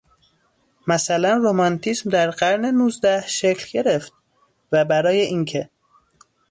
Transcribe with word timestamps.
مثلاً 0.87 1.33
رمانتیسم 1.43 2.09
در 2.09 2.31
قرن 2.31 2.65
نوزده 2.77 3.27
شکل 3.27 3.81
گرفت 3.83 4.13
و 4.71 4.85
برای 4.85 5.21
اینکه 5.21 5.69